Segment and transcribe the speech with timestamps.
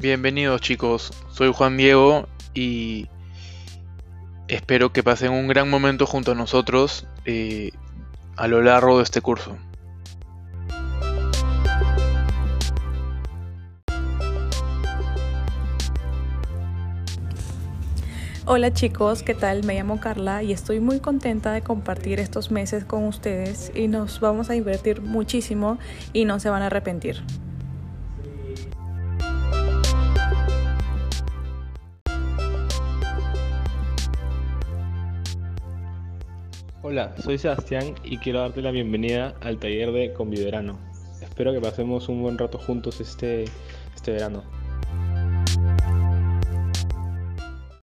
[0.00, 3.06] Bienvenidos chicos, soy Juan Diego y
[4.48, 7.70] espero que pasen un gran momento junto a nosotros eh,
[8.36, 9.56] a lo largo de este curso.
[18.46, 19.62] Hola chicos, ¿qué tal?
[19.64, 24.18] Me llamo Carla y estoy muy contenta de compartir estos meses con ustedes y nos
[24.18, 25.78] vamos a divertir muchísimo
[26.12, 27.22] y no se van a arrepentir.
[36.86, 40.78] Hola, soy Sebastián y quiero darte la bienvenida al taller de Conviverano.
[41.22, 43.44] Espero que pasemos un buen rato juntos este,
[43.94, 44.44] este verano.